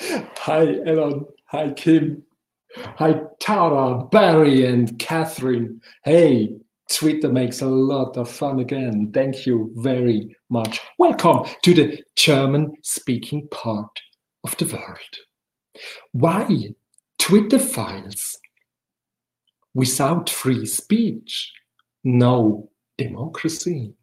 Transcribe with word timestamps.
Hi, 0.00 0.76
Elon. 0.86 1.26
Hi, 1.46 1.70
Kim. 1.72 2.22
Hi, 2.76 3.20
Tara, 3.40 4.04
Bari, 4.04 4.64
and 4.64 4.96
Katherine. 4.98 5.80
Hey, 6.04 6.56
Twitter 6.90 7.32
makes 7.32 7.62
a 7.62 7.66
lot 7.66 8.16
of 8.16 8.30
fun 8.30 8.60
again. 8.60 9.10
Thank 9.12 9.44
you 9.44 9.72
very 9.76 10.36
much. 10.50 10.80
Welcome 10.98 11.46
to 11.64 11.74
the 11.74 12.02
German 12.14 12.74
speaking 12.82 13.48
part 13.48 14.00
of 14.44 14.56
the 14.56 14.66
world. 14.66 15.16
Why 16.12 16.74
Twitter 17.18 17.58
files? 17.58 18.38
Without 19.74 20.30
free 20.30 20.64
speech, 20.66 21.52
no 22.04 22.70
democracy. 22.96 23.94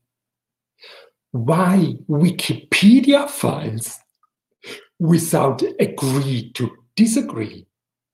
Why 1.32 1.96
Wikipedia 2.10 3.30
files? 3.30 3.98
Without 5.00 5.62
agree 5.80 6.52
to 6.54 6.72
disagree, 6.96 7.68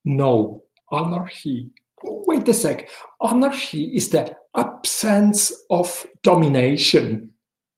no 0.05 0.63
anarchy. 0.91 1.69
Wait 2.03 2.47
a 2.47 2.53
sec. 2.53 2.89
Anarchy 3.21 3.95
is 3.95 4.09
the 4.09 4.35
absence 4.55 5.51
of 5.70 6.05
domination. 6.23 7.29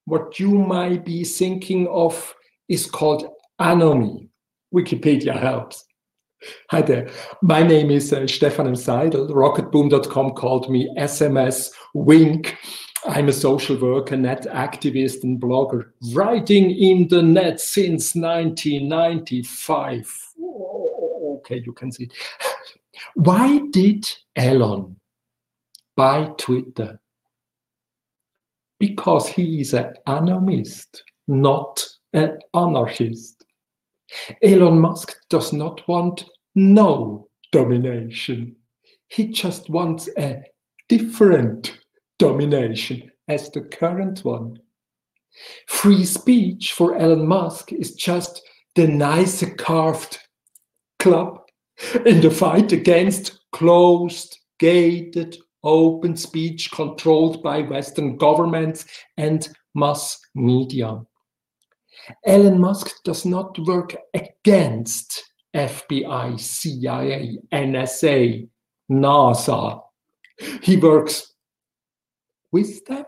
What 0.05 0.39
you 0.39 0.51
might 0.51 1.05
be 1.05 1.23
thinking 1.23 1.87
of 1.87 2.33
is 2.69 2.85
called 2.85 3.29
anomy. 3.59 4.29
Wikipedia 4.73 5.39
helps. 5.39 5.85
Hi 6.71 6.81
there. 6.81 7.09
My 7.41 7.63
name 7.63 7.91
is 7.91 8.11
uh, 8.11 8.27
Stefan. 8.27 8.75
Seidel. 8.75 9.27
Rocketboom.com 9.27 10.31
called 10.31 10.69
me 10.69 10.93
SMS 10.97 11.69
Wink. 11.93 12.57
I'm 13.05 13.27
a 13.27 13.33
social 13.33 13.77
worker, 13.77 14.15
net 14.15 14.43
activist, 14.43 15.23
and 15.23 15.39
blogger, 15.39 15.89
writing 16.13 16.71
in 16.71 17.07
the 17.09 17.21
net 17.21 17.59
since 17.59 18.15
1995. 18.15 20.33
Oh, 20.41 21.39
okay, 21.39 21.61
you 21.65 21.73
can 21.73 21.91
see. 21.91 22.09
Why 23.15 23.59
did 23.71 24.09
Elon 24.35 24.95
buy 25.97 26.31
Twitter? 26.37 26.99
Because 28.79 29.27
he 29.27 29.61
is 29.61 29.73
an 29.73 29.93
anomist, 30.07 31.03
not 31.27 31.85
an 32.13 32.39
anarchist. 32.53 33.45
Elon 34.41 34.79
Musk 34.79 35.15
does 35.29 35.51
not 35.51 35.85
want 35.87 36.25
no 36.55 37.27
domination. 37.51 38.55
He 39.07 39.27
just 39.27 39.69
wants 39.69 40.07
a 40.17 40.41
different 40.87 41.82
domination 42.23 43.11
as 43.27 43.51
the 43.51 43.59
current 43.59 44.23
one. 44.23 44.57
Free 45.67 46.05
speech 46.05 46.71
for 46.71 46.95
Elon 46.95 47.27
Musk 47.27 47.73
is 47.73 47.95
just 47.95 48.41
the 48.75 48.87
nicer 48.87 49.49
carved 49.55 50.19
club 50.99 51.39
in 52.05 52.21
the 52.21 52.31
fight 52.31 52.71
against 52.71 53.39
closed, 53.51 54.37
gated, 54.57 55.35
open 55.65 56.15
speech 56.15 56.71
controlled 56.71 57.43
by 57.43 57.61
Western 57.61 58.15
governments 58.15 58.85
and 59.17 59.49
mass 59.75 60.17
media. 60.33 61.01
Elon 62.25 62.57
Musk 62.57 63.03
does 63.03 63.25
not 63.25 63.59
work 63.67 63.97
against 64.13 65.25
FBI, 65.53 66.39
CIA, 66.39 67.37
NSA, 67.51 68.47
NASA. 68.89 69.81
He 70.61 70.77
works 70.77 71.32
with 72.53 72.85
them, 72.85 73.05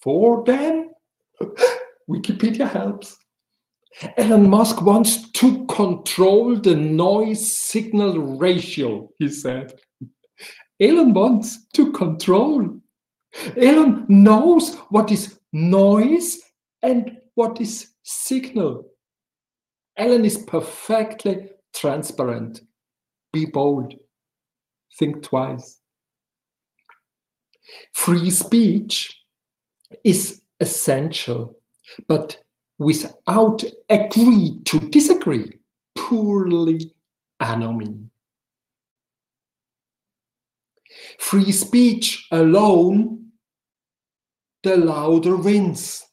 for 0.00 0.44
them. 0.44 0.90
Wikipedia 2.08 2.70
helps. 2.70 3.16
Elon 4.18 4.48
Musk 4.48 4.82
wants 4.82 5.30
to 5.32 5.66
control 5.66 6.56
the 6.56 6.76
noise 6.76 7.58
signal 7.58 8.36
ratio, 8.36 9.08
he 9.18 9.28
said. 9.28 9.72
Elon 10.80 11.14
wants 11.14 11.66
to 11.72 11.90
control. 11.92 12.78
Elon 13.56 14.04
knows 14.08 14.74
what 14.90 15.10
is 15.10 15.40
noise 15.52 16.38
and 16.82 17.16
what 17.34 17.60
is 17.60 17.88
signal. 18.02 18.84
Elon 19.96 20.26
is 20.26 20.38
perfectly 20.38 21.48
transparent. 21.74 22.60
Be 23.32 23.46
bold. 23.46 23.94
Think 24.98 25.22
twice. 25.22 25.80
Free 27.92 28.30
speech 28.30 29.22
is 30.04 30.42
essential, 30.60 31.58
but 32.08 32.38
without 32.78 33.64
agree 33.88 34.60
to 34.64 34.80
disagree, 34.80 35.58
poorly 35.94 36.92
anomy. 37.40 38.08
Free 41.18 41.52
speech 41.52 42.26
alone, 42.30 43.30
the 44.62 44.76
louder 44.76 45.36
wins. 45.36 46.04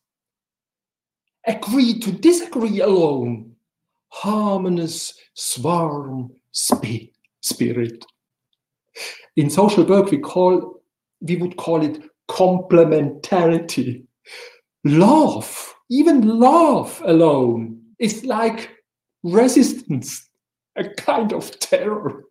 Agree 1.46 2.00
to 2.00 2.12
disagree 2.12 2.80
alone, 2.80 3.56
harmonious 4.10 5.14
swarm 5.34 6.32
spirit. 6.52 8.06
In 9.36 9.50
social 9.50 9.84
work, 9.86 10.12
we 10.12 10.20
call 10.20 10.83
we 11.24 11.38
would 11.38 11.58
call 11.58 11.84
it 11.84 12.02
complementarity. 12.30 14.06
Love, 14.84 15.74
even 15.90 16.40
love 16.40 17.02
alone, 17.06 17.82
is 18.00 18.24
like 18.26 18.70
resistance, 19.24 20.30
a 20.76 20.90
kind 20.90 21.34
of 21.34 21.58
terror. 21.60 22.24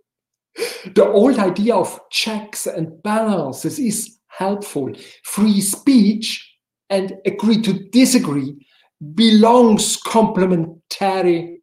The 0.94 1.06
old 1.06 1.38
idea 1.38 1.75
of 1.75 1.98
checks 2.10 2.66
and 2.66 3.02
balances 3.02 3.78
is 3.78 4.19
helpful. 4.28 4.92
Free 5.25 5.60
speech 5.62 6.47
and 6.91 7.14
agree 7.25 7.62
to 7.62 7.72
disagree 7.88 8.66
belongs 9.14 9.97
complementary 9.97 11.62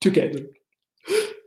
together. 0.00 0.40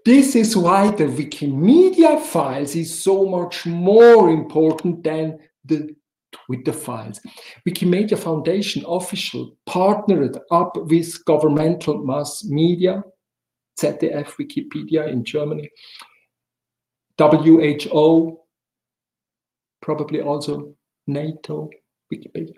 This 0.06 0.36
is 0.36 0.58
why 0.58 0.92
the 0.92 1.06
Wikimedia 1.06 2.20
files 2.20 2.76
is 2.76 2.98
so 2.98 3.26
much 3.26 3.66
more 3.66 4.30
important 4.30 5.04
than 5.04 5.40
the 5.64 5.96
Twitter 6.34 6.74
files. 6.74 7.22
Wikimedia 7.68 8.18
Foundation 8.18 8.84
official 8.86 9.56
partnered 9.66 10.38
up 10.52 10.76
with 10.76 11.24
governmental 11.24 12.04
mass 12.04 12.44
media, 12.44 13.02
ZDF, 13.80 14.34
Wikipedia 14.40 15.08
in 15.08 15.24
Germany, 15.24 15.70
WHO, 17.18 18.40
probably 19.82 20.22
also 20.22 20.76
NATO, 21.08 21.70
Wikipedia. 22.12 22.56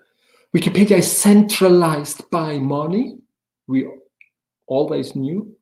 Wikipedia 0.55 0.97
is 0.97 1.11
centralized 1.11 2.27
by 2.31 2.57
money. 2.57 3.17
We 3.67 3.87
always 4.67 5.15
knew 5.15 5.55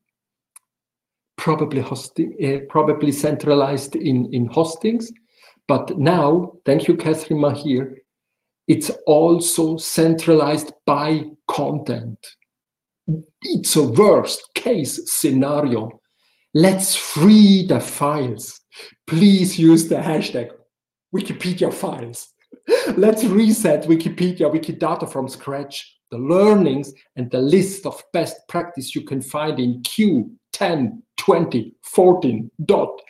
probably 1.37 1.81
hosting, 1.81 2.35
uh, 2.43 2.65
probably 2.69 3.11
centralized 3.11 3.95
in, 3.95 4.31
in 4.33 4.47
hostings. 4.49 5.07
But 5.67 5.97
now, 5.97 6.53
thank 6.65 6.87
you, 6.87 6.97
Katherine 6.97 7.39
Maher, 7.39 7.95
it's 8.67 8.89
also 9.07 9.77
centralized 9.77 10.73
by 10.85 11.25
content. 11.47 12.17
It's 13.41 13.75
a 13.75 13.83
worst 13.83 14.53
case 14.55 15.11
scenario. 15.11 15.99
Let's 16.53 16.95
free 16.95 17.65
the 17.67 17.79
files. 17.79 18.61
Please 19.07 19.57
use 19.59 19.87
the 19.87 19.95
hashtag 19.95 20.51
Wikipedia 21.13 21.73
files. 21.73 22.29
Let's 22.95 23.23
reset 23.23 23.83
Wikipedia, 23.83 24.51
Wikidata 24.51 25.11
from 25.11 25.27
scratch. 25.27 25.97
The 26.11 26.17
learnings 26.17 26.93
and 27.15 27.29
the 27.31 27.39
list 27.39 27.85
of 27.85 28.03
best 28.13 28.37
practice 28.47 28.93
you 28.93 29.01
can 29.01 29.21
find 29.21 29.59
in 29.59 29.81
Q10 29.81 31.01
2014 31.25 32.51
dot. 32.65 33.01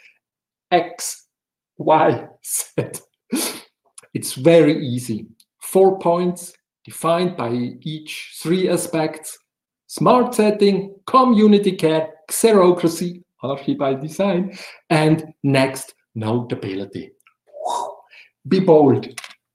It's 4.14 4.34
very 4.34 4.86
easy. 4.86 5.28
Four 5.62 6.00
points 6.00 6.54
defined 6.86 7.36
by 7.36 7.52
each 7.82 8.38
three 8.42 8.70
aspects 8.70 9.38
smart 9.88 10.34
setting, 10.34 10.96
community 11.06 11.72
care, 11.74 12.10
xerocracy, 12.32 13.24
hierarchy 13.38 13.76
by 13.76 13.94
design, 13.94 14.58
and 14.90 15.34
next, 15.44 15.94
notability. 16.16 17.12
Be 18.48 18.60
bold. 18.60 19.08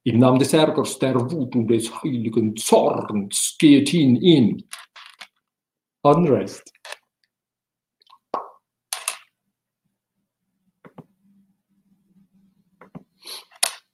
Im 0.04 0.20
Namen 0.20 0.38
des 0.38 0.54
Ärgers, 0.54 0.98
der 0.98 1.14
Wut 1.16 1.54
und 1.54 1.66
des 1.66 1.90
heiligen 2.02 2.56
Zorns 2.56 3.56
geht 3.58 3.92
ihn 3.92 4.16
in. 4.16 4.62
Unrest. 6.02 6.72